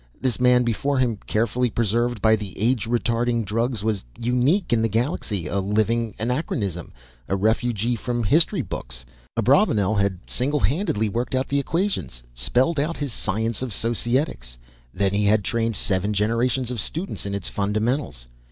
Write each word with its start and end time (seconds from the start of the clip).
This 0.19 0.39
man 0.39 0.63
before 0.63 0.97
him, 0.97 1.19
carefully 1.27 1.69
preserved 1.69 2.23
by 2.23 2.35
the 2.35 2.57
age 2.57 2.87
retarding 2.89 3.45
drugs, 3.45 3.83
was 3.83 4.03
unique 4.17 4.73
in 4.73 4.81
the 4.81 4.89
galaxy. 4.89 5.45
A 5.45 5.59
living 5.59 6.15
anachronism, 6.17 6.91
a 7.27 7.35
refugee 7.35 7.95
from 7.95 8.21
the 8.21 8.27
history 8.27 8.63
books. 8.63 9.05
Abravanel 9.37 9.93
had 9.99 10.17
singlehandedly 10.25 11.09
worked 11.11 11.35
out 11.35 11.49
the 11.49 11.59
equations, 11.59 12.23
spelled 12.33 12.79
out 12.79 12.97
his 12.97 13.13
science 13.13 13.61
of 13.61 13.73
Societics. 13.75 14.57
Then 14.91 15.13
he 15.13 15.25
had 15.25 15.43
trained 15.43 15.75
seven 15.75 16.13
generations 16.13 16.71
of 16.71 16.79
students 16.79 17.27
in 17.27 17.35
its 17.35 17.47
fundamentals. 17.47 18.25